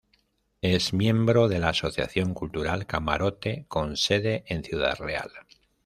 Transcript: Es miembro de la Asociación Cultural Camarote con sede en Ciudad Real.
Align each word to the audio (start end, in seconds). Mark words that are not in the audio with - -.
Es 0.63 0.93
miembro 0.93 1.47
de 1.47 1.59
la 1.59 1.69
Asociación 1.69 2.33
Cultural 2.33 2.87
Camarote 2.87 3.65
con 3.67 3.97
sede 3.97 4.43
en 4.47 4.63
Ciudad 4.63 4.97
Real. 4.97 5.29